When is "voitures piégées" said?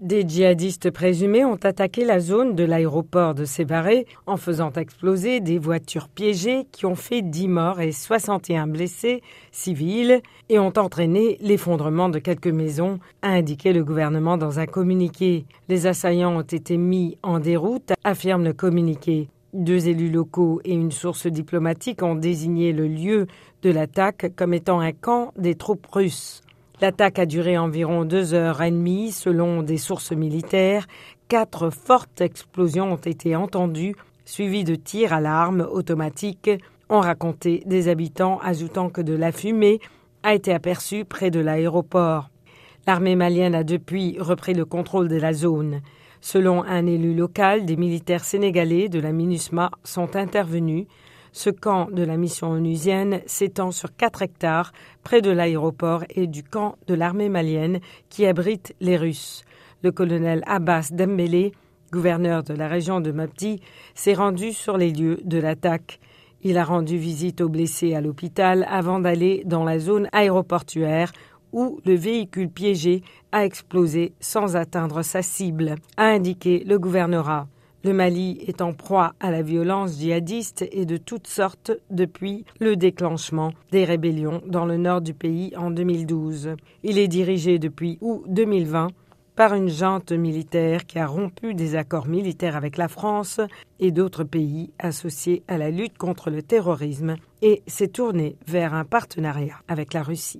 5.58-6.66